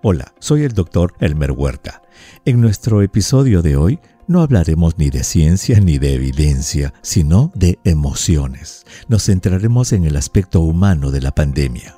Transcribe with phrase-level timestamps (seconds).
[0.00, 2.02] Hola, soy el doctor Elmer Huerta.
[2.44, 7.80] En nuestro episodio de hoy no hablaremos ni de ciencia ni de evidencia, sino de
[7.82, 8.86] emociones.
[9.08, 11.96] Nos centraremos en el aspecto humano de la pandemia.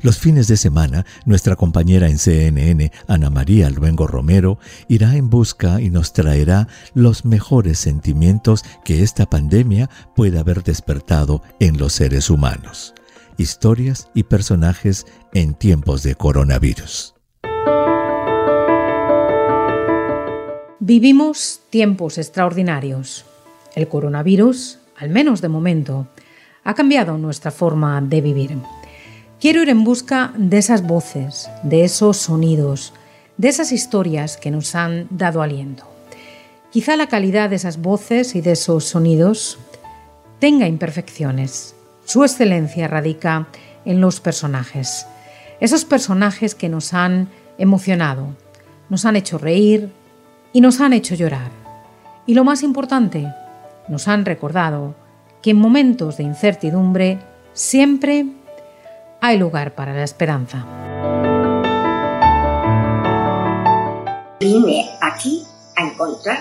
[0.00, 4.58] Los fines de semana, nuestra compañera en CNN, Ana María Luengo Romero,
[4.88, 11.42] irá en busca y nos traerá los mejores sentimientos que esta pandemia puede haber despertado
[11.60, 12.94] en los seres humanos.
[13.36, 17.13] Historias y personajes en tiempos de coronavirus.
[20.86, 23.24] Vivimos tiempos extraordinarios.
[23.74, 26.08] El coronavirus, al menos de momento,
[26.62, 28.58] ha cambiado nuestra forma de vivir.
[29.40, 32.92] Quiero ir en busca de esas voces, de esos sonidos,
[33.38, 35.84] de esas historias que nos han dado aliento.
[36.70, 39.58] Quizá la calidad de esas voces y de esos sonidos
[40.38, 41.74] tenga imperfecciones.
[42.04, 43.48] Su excelencia radica
[43.86, 45.06] en los personajes.
[45.60, 48.36] Esos personajes que nos han emocionado,
[48.90, 49.88] nos han hecho reír,
[50.54, 51.50] y nos han hecho llorar.
[52.26, 53.26] Y lo más importante,
[53.88, 54.94] nos han recordado
[55.42, 57.18] que en momentos de incertidumbre
[57.52, 58.24] siempre
[59.20, 60.64] hay lugar para la esperanza.
[64.40, 65.42] Vine aquí
[65.76, 66.38] a encontrar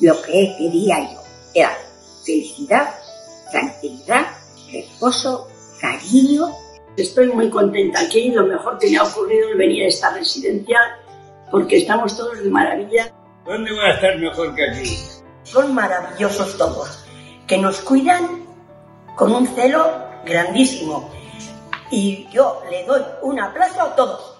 [0.00, 1.20] lo que quería yo.
[1.54, 1.70] Era
[2.24, 2.90] felicidad,
[3.50, 4.26] tranquilidad,
[4.70, 5.48] reposo,
[5.80, 6.48] cariño.
[6.96, 8.30] Estoy muy contenta aquí.
[8.30, 10.78] Lo mejor que me ha ocurrido es venir a esta residencia
[11.50, 13.15] porque estamos todos de maravilla.
[13.46, 14.98] ¿Dónde voy a estar mejor que aquí?
[15.44, 17.04] Son maravillosos todos,
[17.46, 18.44] que nos cuidan
[19.14, 19.88] con un celo
[20.24, 21.08] grandísimo.
[21.90, 24.35] Y yo le doy un aplauso a todos.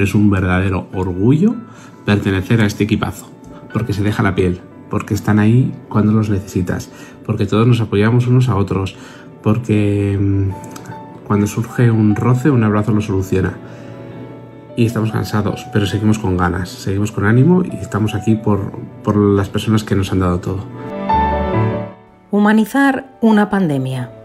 [0.00, 1.56] Pero es un verdadero orgullo
[2.06, 3.30] pertenecer a este equipazo,
[3.70, 6.90] porque se deja la piel, porque están ahí cuando los necesitas,
[7.26, 8.96] porque todos nos apoyamos unos a otros,
[9.42, 13.58] porque mm, cuando surge un roce, un abrazo lo soluciona.
[14.74, 18.72] Y estamos cansados, pero seguimos con ganas, seguimos con ánimo y estamos aquí por,
[19.04, 20.64] por las personas que nos han dado todo.
[22.30, 24.19] Humanizar una pandemia.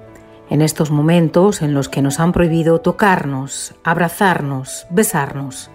[0.49, 5.71] En estos momentos en los que nos han prohibido tocarnos, abrazarnos, besarnos,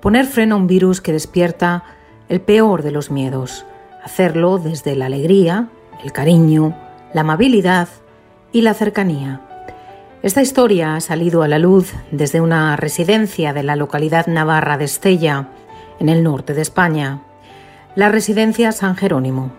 [0.00, 1.84] poner freno a un virus que despierta
[2.28, 3.66] el peor de los miedos,
[4.02, 5.68] hacerlo desde la alegría,
[6.02, 6.74] el cariño,
[7.12, 7.88] la amabilidad
[8.50, 9.42] y la cercanía.
[10.22, 14.86] Esta historia ha salido a la luz desde una residencia de la localidad navarra de
[14.86, 15.48] Estella,
[16.00, 17.22] en el norte de España,
[17.94, 19.52] la residencia San Jerónimo.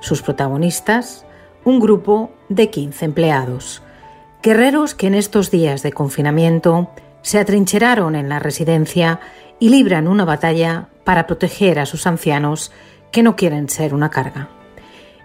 [0.00, 1.26] Sus protagonistas,
[1.64, 3.82] un grupo de 15 empleados,
[4.42, 6.90] guerreros que en estos días de confinamiento
[7.22, 9.20] se atrincheraron en la residencia
[9.58, 12.72] y libran una batalla para proteger a sus ancianos
[13.12, 14.48] que no quieren ser una carga.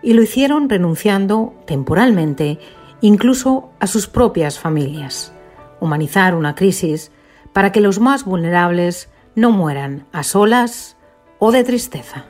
[0.01, 2.59] Y lo hicieron renunciando temporalmente
[3.01, 5.33] incluso a sus propias familias.
[5.79, 7.11] Humanizar una crisis
[7.53, 10.97] para que los más vulnerables no mueran a solas
[11.39, 12.25] o de tristeza.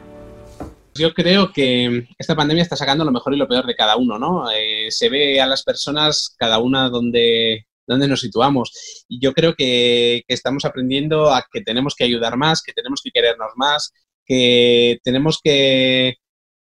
[0.98, 4.18] Yo creo que esta pandemia está sacando lo mejor y lo peor de cada uno,
[4.18, 4.50] ¿no?
[4.50, 8.72] Eh, se ve a las personas, cada una donde, dónde nos situamos.
[9.10, 13.12] Y yo creo que, estamos aprendiendo a que tenemos que ayudar más, que tenemos que
[13.12, 13.92] querernos más,
[14.26, 16.16] que tenemos que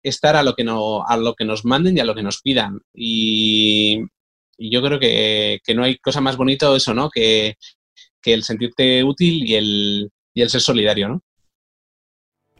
[0.03, 2.41] estar a lo que, no, a lo que nos manden y a lo que nos
[2.41, 2.81] pidan.
[2.95, 4.01] Y,
[4.59, 7.11] yo creo que, no hay cosa más bonito eso, ¿no?
[7.11, 7.57] Que,
[8.25, 11.23] el sentirte útil y el, y el ser solidario, ¿no?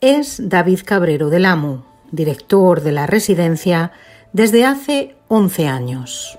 [0.07, 1.79] Es David Cabrero del AMU,
[2.13, 3.91] director de la residencia
[4.35, 6.39] desde hace 11 años.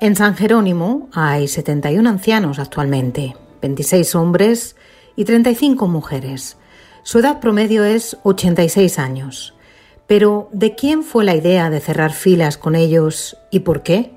[0.00, 4.76] En San Jerónimo hay 71 ancianos actualmente, 26 hombres
[5.16, 6.56] y 35 mujeres.
[7.02, 9.54] Su edad promedio es 86 años.
[10.06, 14.12] Pero, ¿de quién fue la idea de cerrar filas con ellos y por qué?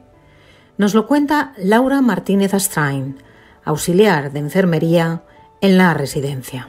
[0.77, 3.17] Nos lo cuenta Laura Martínez Astrain,
[3.65, 5.23] auxiliar de enfermería
[5.61, 6.67] en la residencia.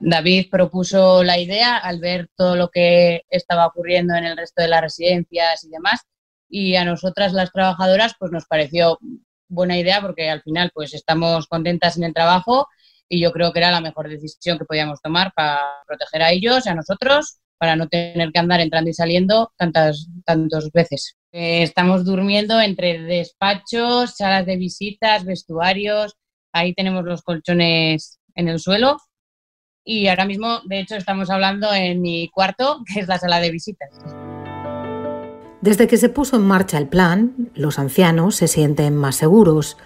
[0.00, 4.68] David propuso la idea al ver todo lo que estaba ocurriendo en el resto de
[4.68, 6.00] las residencias y demás
[6.48, 8.98] y a nosotras las trabajadoras pues nos pareció
[9.48, 12.68] buena idea porque al final pues estamos contentas en el trabajo
[13.08, 16.66] y yo creo que era la mejor decisión que podíamos tomar para proteger a ellos
[16.66, 21.16] y a nosotros para no tener que andar entrando y saliendo tantas tantas veces.
[21.32, 26.16] Eh, estamos durmiendo entre despachos, salas de visitas, vestuarios,
[26.52, 28.98] ahí tenemos los colchones en el suelo
[29.86, 33.50] y ahora mismo de hecho estamos hablando en mi cuarto, que es la sala de
[33.50, 33.88] visitas.
[35.62, 39.78] Desde que se puso en marcha el plan, los ancianos se sienten más seguros,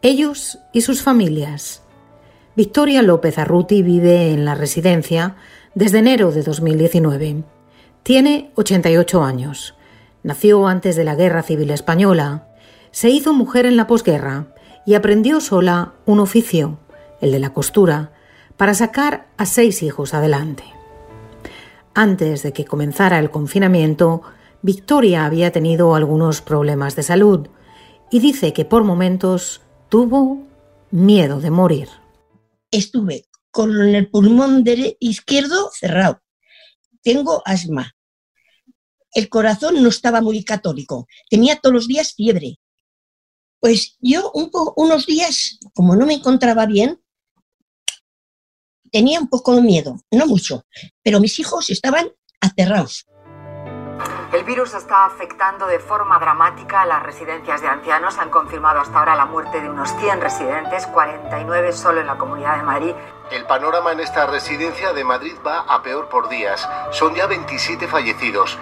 [0.00, 1.84] ellos y sus familias.
[2.56, 5.36] Victoria López Arruti vive en la residencia
[5.74, 7.44] desde enero de 2019.
[8.02, 9.74] Tiene 88 años.
[10.22, 12.48] Nació antes de la Guerra Civil Española.
[12.90, 14.48] Se hizo mujer en la posguerra
[14.84, 16.78] y aprendió sola un oficio,
[17.20, 18.12] el de la costura,
[18.56, 20.64] para sacar a seis hijos adelante.
[21.94, 24.22] Antes de que comenzara el confinamiento,
[24.62, 27.48] Victoria había tenido algunos problemas de salud
[28.10, 30.46] y dice que por momentos tuvo
[30.90, 31.88] miedo de morir.
[32.70, 34.64] Estuve con el pulmón
[35.00, 36.22] izquierdo cerrado.
[37.02, 37.94] Tengo asma.
[39.12, 41.06] El corazón no estaba muy católico.
[41.28, 42.58] Tenía todos los días fiebre.
[43.60, 47.01] Pues yo unos días, como no me encontraba bien,
[48.92, 50.62] tenía un poco de miedo, no mucho,
[51.02, 53.06] pero mis hijos estaban aterrados.
[54.32, 58.16] El virus está afectando de forma dramática a las residencias de ancianos.
[58.18, 62.56] Han confirmado hasta ahora la muerte de unos 100 residentes, 49 solo en la Comunidad
[62.56, 62.94] de Madrid.
[63.30, 66.66] El panorama en esta residencia de Madrid va a peor por días.
[66.92, 68.58] Son ya 27 fallecidos.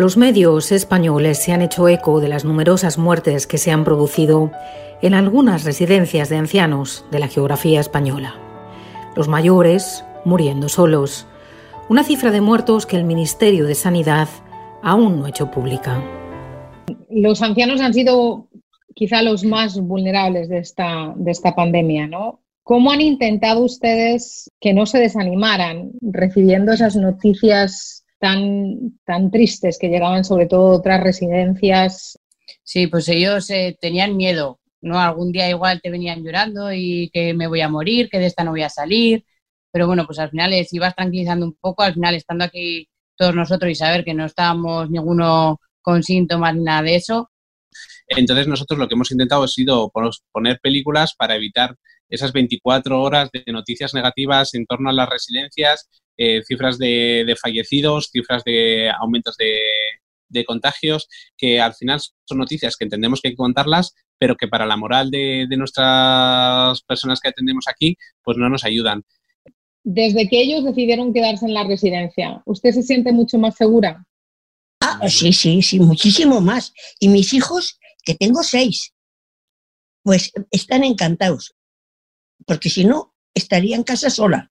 [0.00, 4.50] Los medios españoles se han hecho eco de las numerosas muertes que se han producido
[5.02, 8.34] en algunas residencias de ancianos de la geografía española.
[9.14, 11.26] Los mayores muriendo solos,
[11.90, 14.30] una cifra de muertos que el Ministerio de Sanidad
[14.82, 16.02] aún no ha hecho pública.
[17.10, 18.48] Los ancianos han sido
[18.94, 22.40] quizá los más vulnerables de esta, de esta pandemia, ¿no?
[22.62, 29.88] ¿Cómo han intentado ustedes que no se desanimaran recibiendo esas noticias tan, tan tristes que
[29.88, 32.18] llegaban sobre todo otras residencias?
[32.62, 35.00] Sí, pues ellos eh, tenían miedo, ¿no?
[35.00, 38.44] Algún día igual te venían llorando y que me voy a morir, que de esta
[38.44, 39.24] no voy a salir,
[39.72, 43.34] pero bueno, pues al final si vas tranquilizando un poco, al final estando aquí todos
[43.34, 47.30] nosotros y saber que no estábamos ninguno con síntomas ni nada de eso.
[48.06, 49.92] Entonces nosotros lo que hemos intentado ha sido
[50.32, 51.76] poner películas para evitar
[52.08, 55.88] esas 24 horas de noticias negativas en torno a las residencias,
[56.22, 59.58] eh, cifras de, fallecidos, cifras de aumentos de,
[60.28, 64.46] de contagios, que al final son noticias que entendemos que hay que contarlas, pero que
[64.46, 69.02] para la moral de, de, nuestras personas que atendemos aquí, pues no nos ayudan.
[69.82, 74.04] Desde que ellos decidieron quedarse en la residencia, ¿usted se siente mucho más segura?
[74.82, 76.74] Ah, sí, sí, sí, muchísimo más.
[76.98, 78.92] Y mis hijos, que tengo seis,
[80.02, 81.54] pues están encantados,
[82.44, 84.50] porque si no, estaría en casa sola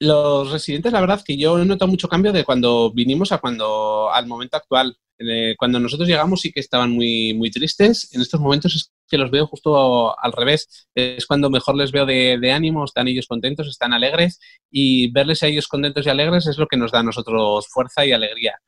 [0.00, 4.10] los residentes, la verdad que yo he notado mucho cambio de cuando vinimos a cuando
[4.12, 4.96] al momento actual.
[5.20, 8.08] Eh, cuando nosotros llegamos sí que estaban muy, muy tristes.
[8.12, 10.88] En estos momentos es que los veo justo al revés.
[10.94, 14.38] Es cuando mejor les veo de, de ánimo, están ellos contentos, están alegres
[14.70, 18.06] y verles a ellos contentos y alegres es lo que nos da a nosotros fuerza
[18.06, 18.60] y alegría.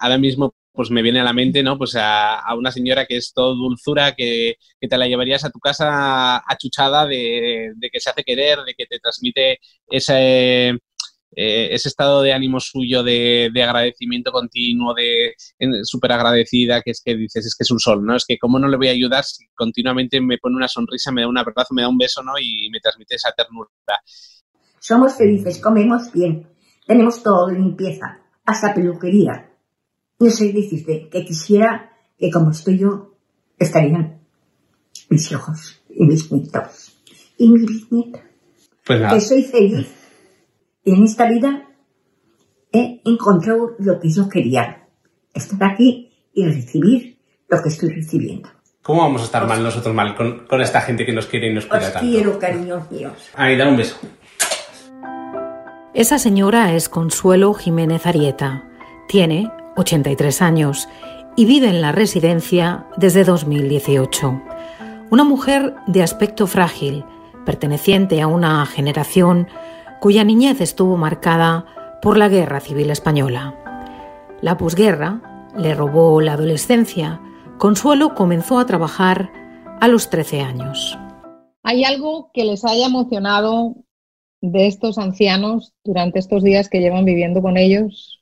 [0.00, 1.76] Ahora mismo pues me viene a la mente, ¿no?
[1.76, 6.42] Pues a, una señora que es todo dulzura, que, te la llevarías a tu casa
[6.46, 12.32] achuchada de, que se hace querer, de que te transmite ese, eh, ese estado de
[12.32, 15.34] ánimo suyo de, agradecimiento continuo, de
[15.84, 18.16] súper agradecida, que es que dices, es que es un sol, ¿no?
[18.16, 21.20] Es que cómo no le voy a ayudar si continuamente me pone una sonrisa, me
[21.20, 22.32] da un abrazo, me da un beso, ¿no?
[22.40, 23.68] Y me transmite esa ternura.
[24.80, 26.48] Somos felices, comemos bien,
[26.86, 29.51] tenemos todo, limpieza, hasta peluquería
[30.22, 33.16] no sé decirte que quisiera que como estoy yo,
[33.58, 34.20] estarían
[35.10, 36.96] mis hijos y mis nietos
[37.36, 38.22] y mi bisnieta.
[38.86, 39.88] Pues que soy feliz.
[40.84, 41.68] Y en esta vida
[42.72, 44.86] he encontrado lo que yo quería.
[45.34, 48.48] Estar aquí y recibir lo que estoy recibiendo.
[48.82, 51.66] ¿Cómo vamos a estar mal nosotros mal con, esta gente que nos quiere y nos
[51.66, 53.12] cuida Os quiero, cariños míos.
[53.34, 53.96] Ahí, da un beso.
[55.94, 58.68] Esa señora es Consuelo Jiménez Arieta.
[59.08, 60.88] Tiene 83 años,
[61.36, 64.42] y vive en la residencia desde 2018.
[65.10, 67.04] Una mujer de aspecto frágil,
[67.44, 69.48] perteneciente a una generación
[70.00, 71.66] cuya niñez estuvo marcada
[72.02, 73.56] por la Guerra Civil Española.
[74.40, 77.20] La posguerra le robó la adolescencia.
[77.58, 79.30] Consuelo comenzó a trabajar
[79.80, 80.98] a los 13 años.
[81.62, 83.76] ¿Hay algo que les haya emocionado
[84.40, 88.21] de estos ancianos durante estos días que llevan viviendo con ellos?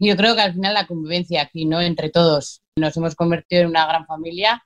[0.00, 1.80] Yo creo que al final la convivencia aquí, ¿no?
[1.82, 2.62] Entre todos.
[2.76, 4.64] Nos hemos convertido en una gran familia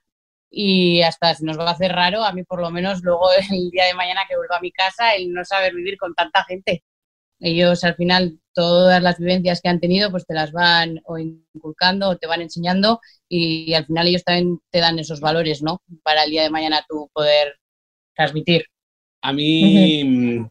[0.48, 3.70] y hasta se nos va a hacer raro, a mí por lo menos luego el
[3.70, 6.84] día de mañana que vuelva a mi casa, el no saber vivir con tanta gente.
[7.40, 12.10] Ellos al final todas las vivencias que han tenido pues te las van o inculcando
[12.10, 15.82] o te van enseñando y, al final ellos también te dan esos valores, ¿no?
[16.04, 17.56] Para el día de mañana tú poder
[18.14, 18.66] transmitir.
[19.20, 20.46] A mí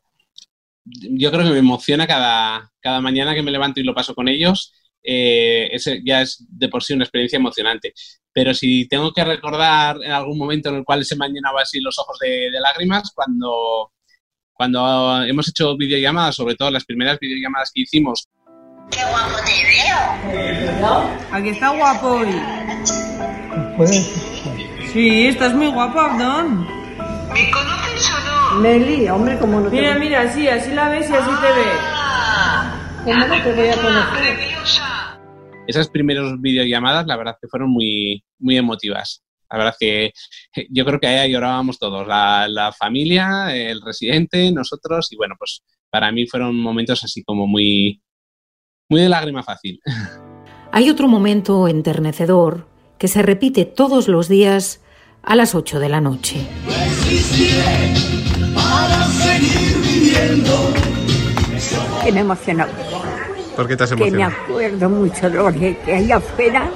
[0.85, 4.27] yo creo que me emociona cada, cada mañana que me levanto y lo paso con
[4.27, 4.73] ellos
[5.03, 7.93] eh, ese ya es de por sí una experiencia emocionante.
[8.31, 11.57] Pero si tengo que recordar en algún momento en el cual se me han llenado
[11.59, 13.91] así los ojos de, lágrimas, cuando,
[14.53, 18.27] cuando hemos hecho videollamadas, sobre todo las primeras videollamadas que hicimos.
[18.89, 21.09] ¡Qué guapo te veo!
[21.31, 22.41] Aquí está guapo hoy.
[24.93, 26.82] Sí, estás muy guapo, Abdón.
[27.33, 28.59] ¿Me conoces o no?
[28.61, 31.65] Meli, hombre, como no te Mira, mira, sí, así la ves y así te ve.
[31.81, 33.01] Ah.
[33.03, 34.53] ¿Cómo no te voy a conocer?
[35.67, 39.23] esas primeras videollamadas, la verdad que fueron muy, muy emotivas.
[39.49, 40.11] La verdad que
[40.69, 46.11] yo creo que ahí llorábamos todos, la, familia, el residente, nosotros, y bueno, pues para
[46.11, 48.01] mí fueron momentos así como muy,
[48.89, 49.79] muy de lágrima fácil.
[50.71, 54.82] Hay otro momento enternecedor que se repite todos los días
[55.23, 56.45] a las 8 de la noche.
[62.03, 62.65] Que me emocionó.
[63.55, 64.31] ¿Por qué te has emocionado?
[64.31, 66.69] Que me acuerdo mucho de lo que hay afuera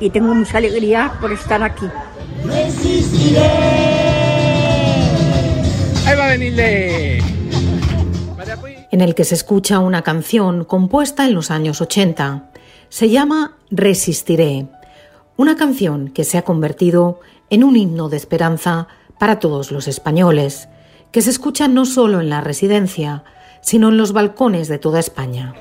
[0.00, 1.86] y tengo mucha alegría por estar aquí.
[6.06, 7.18] Ahí va a venirle.
[8.90, 12.50] En el que se escucha una canción compuesta en los años 80.
[12.88, 14.66] Se llama Resistiré,
[15.38, 18.88] una canción que se ha convertido en un himno de esperanza
[19.20, 20.68] para todos los españoles,
[21.12, 23.22] que se escucha no solo en la residencia,
[23.60, 25.54] sino en los balcones de toda España.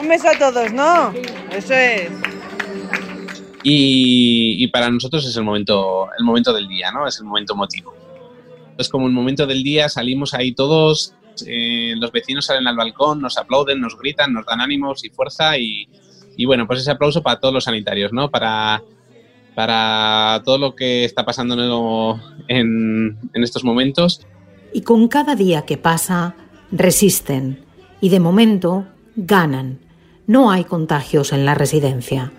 [0.00, 1.12] Un beso a todos, ¿no?
[1.54, 2.10] Eso es.
[3.62, 7.06] Y, para nosotros es el momento, el momento del día, ¿no?
[7.06, 7.94] Es el momento emotivo.
[8.78, 11.14] Es como el momento del día, salimos ahí todos,
[11.46, 15.58] eh, los vecinos salen al balcón, nos aplauden, nos gritan, nos dan ánimos y fuerza
[15.58, 15.86] y,
[16.46, 18.30] bueno, pues ese aplauso para todos los sanitarios, ¿no?
[18.30, 18.82] Para,
[19.54, 24.26] para todo lo que está pasando en, en estos momentos
[24.72, 26.34] y con cada día que pasa
[26.70, 27.64] resisten
[28.00, 28.86] y de momento
[29.16, 29.80] ganan.
[30.26, 32.32] No hay contagios en la residencia.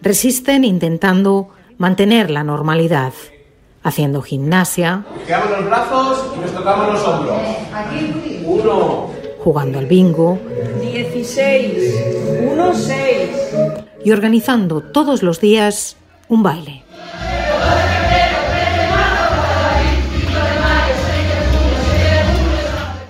[0.00, 1.48] Resisten intentando
[1.78, 3.12] mantener la normalidad,
[3.82, 5.04] haciendo gimnasia.
[5.28, 7.36] los brazos y nos tocamos los hombros.
[8.44, 9.10] Uno.
[9.40, 10.38] Jugando al bingo.
[11.14, 12.50] 16.
[12.50, 13.30] Uno, seis.
[14.04, 15.96] Y organizando todos los días
[16.28, 16.82] un baile.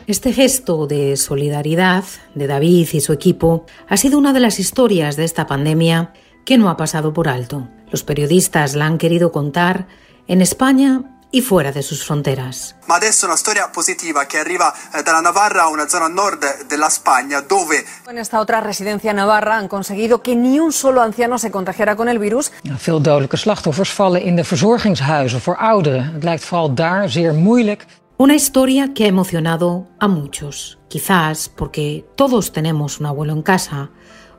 [0.06, 5.16] Este gesto de solidaridad de David y su equipo ha sido una de las historias
[5.16, 6.12] de esta pandemia
[6.44, 7.68] que no ha pasado por alto.
[7.90, 9.86] Los periodistas la han querido contar
[10.28, 12.76] en España y fuera de sus fronteras.
[12.86, 16.44] Ma adesso una storia positiva que arriva eh, dalla Navarra, una zona nord
[16.78, 17.84] la España, dove...
[18.08, 22.08] En esta otra residencia navarra han conseguido que ni un solo anciano se contagiara con
[22.08, 22.52] el virus.
[22.62, 26.12] Veel dodelijke slachtoffers vallen in de verzorgingshuizen voor ouderen.
[26.14, 27.86] Het lijkt vooral daar zeer moeilijk
[28.16, 33.90] una historia que ha emocionado a muchos, quizás porque todos tenemos un abuelo en casa,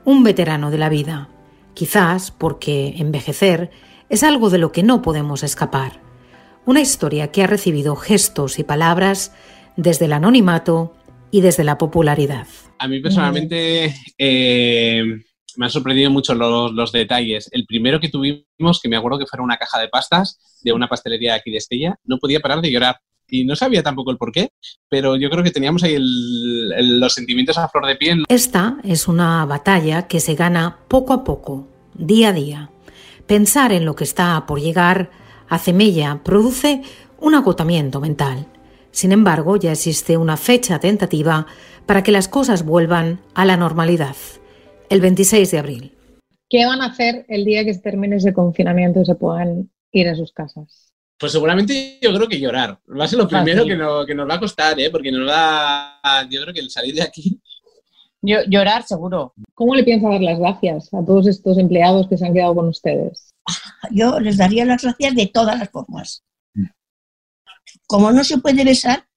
[0.06, 1.28] un veterano de la vida,
[1.74, 3.70] quizás porque envejecer
[4.08, 6.05] es algo de lo que no podemos escapar.
[6.66, 9.32] Una historia que ha recibido gestos y palabras
[9.76, 10.96] desde el anonimato
[11.30, 12.48] y desde la popularidad.
[12.80, 15.04] A mí personalmente eh,
[15.58, 17.50] me han sorprendido mucho los, los, detalles.
[17.52, 20.88] El primero que tuvimos, que me acuerdo que fuera una caja de pastas de una
[20.88, 22.98] pastelería aquí de Estella, no podía parar de llorar
[23.30, 24.50] y no sabía tampoco el por qué,
[24.90, 28.24] pero yo creo que teníamos ahí los sentimientos a flor de piel.
[28.28, 32.70] Esta es una batalla que se gana poco a poco, día a día.
[33.28, 35.10] Pensar en lo que está por llegar
[35.50, 36.82] hace mella, produce
[37.20, 38.48] un agotamiento mental.
[38.92, 41.48] Sin embargo, ya existe una fecha tentativa
[41.86, 44.16] para que las cosas vuelvan a la normalidad,
[44.90, 45.92] el 26 de abril.
[46.50, 50.08] ¿Qué van a hacer el día que se termine ese confinamiento y se puedan ir
[50.08, 50.94] a sus casas?
[51.18, 52.78] Pues seguramente yo creo que llorar.
[52.88, 53.76] Va a ser lo primero que,
[54.16, 54.90] nos va a costar, ¿eh?
[54.90, 56.00] porque nos va,
[56.30, 57.40] yo creo que el salir de aquí.
[58.22, 59.34] llorar seguro.
[59.54, 62.68] ¿Cómo le piensa dar las gracias a todos estos empleados que se han quedado con
[62.68, 63.25] ustedes?
[63.92, 66.24] Yo les daría las gracias de todas las formas.
[67.88, 69.08] Como no se puede besar,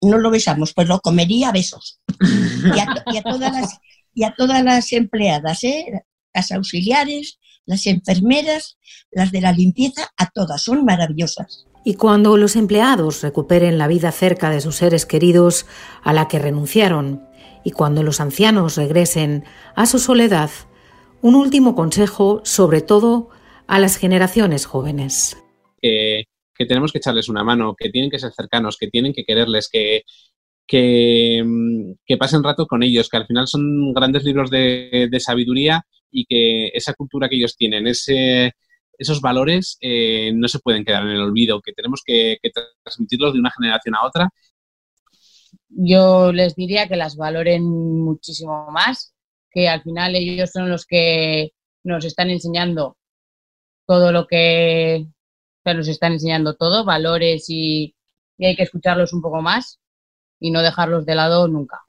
[0.00, 2.00] no lo besamos, pues lo comería a besos.
[2.20, 2.78] Y
[3.16, 3.78] a, todas, las,
[4.14, 6.04] y a todas las empleadas, ¿eh?
[6.32, 8.78] las auxiliares, las enfermeras,
[9.10, 11.66] las de la limpieza, a todas, son maravillosas.
[11.84, 15.66] Y cuando los empleados recuperen la vida cerca de sus seres queridos
[16.02, 17.28] a la que renunciaron,
[17.62, 20.50] y cuando los ancianos regresen a su soledad,
[21.22, 23.30] un último consejo sobre todo
[23.66, 25.36] a las generaciones jóvenes.
[25.80, 26.24] Que,
[26.56, 30.02] tenemos que echarles una mano, que tienen que ser cercanos, que tienen que quererles, que,
[30.66, 31.44] que,
[32.06, 36.24] que pasen rato con ellos, que al final son grandes libros de, de sabiduría y
[36.26, 38.52] que esa cultura que ellos tienen, ese,
[38.98, 42.38] esos valores eh, no se pueden quedar en el olvido, que tenemos que,
[42.82, 44.28] transmitirlos de una generación a otra.
[45.68, 49.14] yo les diría que las valoren muchísimo más,
[49.50, 51.50] que al final ellos son los que
[51.82, 52.96] nos están enseñando
[53.86, 55.06] todo lo que
[55.64, 57.94] nos están enseñando todo, valores y
[58.38, 59.80] hay que escucharlos un poco más
[60.40, 61.84] y no dejarlos de lado nunca.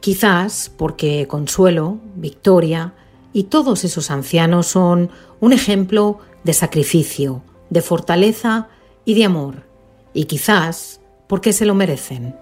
[0.00, 2.94] Quizás porque Consuelo, Victoria
[3.32, 8.68] y todos esos ancianos son un ejemplo de sacrificio, de fortaleza
[9.04, 9.66] y de amor.
[10.14, 12.34] Y quizás porque se lo merecen.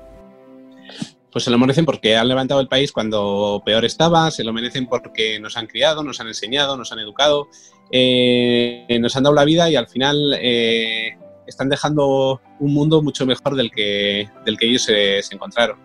[1.37, 4.87] Pues se lo merecen porque han levantado el país cuando peor estaba, se lo merecen
[4.87, 7.49] porque nos han criado, nos han enseñado, nos han educado,
[7.90, 13.26] eh, nos han dado la vida y al final eh, están dejando un mundo mucho
[13.26, 15.76] mejor del que, del que ellos se, se encontraron.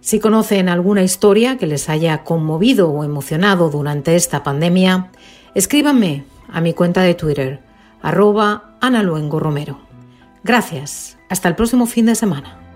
[0.00, 5.12] Si conocen alguna historia que les haya conmovido o emocionado durante esta pandemia,
[5.54, 7.60] escríbanme a mi cuenta de Twitter,
[8.02, 9.78] arroba Ana Luengo Romero.
[10.42, 11.16] Gracias.
[11.28, 12.69] Hasta el próximo fin de semana.